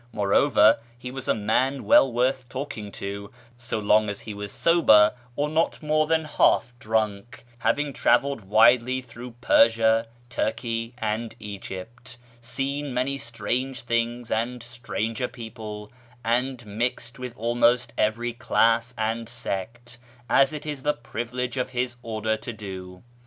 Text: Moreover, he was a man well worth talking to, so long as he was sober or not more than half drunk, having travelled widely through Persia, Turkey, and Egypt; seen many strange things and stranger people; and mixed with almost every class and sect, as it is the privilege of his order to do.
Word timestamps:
Moreover, 0.11 0.79
he 0.97 1.11
was 1.11 1.27
a 1.27 1.35
man 1.35 1.83
well 1.83 2.11
worth 2.11 2.49
talking 2.49 2.91
to, 2.93 3.29
so 3.55 3.77
long 3.77 4.09
as 4.09 4.21
he 4.21 4.33
was 4.33 4.51
sober 4.51 5.11
or 5.35 5.47
not 5.47 5.83
more 5.83 6.07
than 6.07 6.25
half 6.25 6.73
drunk, 6.79 7.45
having 7.59 7.93
travelled 7.93 8.41
widely 8.41 8.99
through 8.99 9.35
Persia, 9.41 10.07
Turkey, 10.27 10.95
and 10.97 11.35
Egypt; 11.39 12.17
seen 12.41 12.95
many 12.95 13.15
strange 13.19 13.83
things 13.83 14.31
and 14.31 14.63
stranger 14.63 15.27
people; 15.27 15.91
and 16.23 16.65
mixed 16.65 17.19
with 17.19 17.37
almost 17.37 17.93
every 17.95 18.33
class 18.33 18.95
and 18.97 19.29
sect, 19.29 19.99
as 20.27 20.51
it 20.51 20.65
is 20.65 20.81
the 20.81 20.93
privilege 20.93 21.57
of 21.57 21.69
his 21.69 21.97
order 22.01 22.35
to 22.37 22.51
do. 22.51 23.03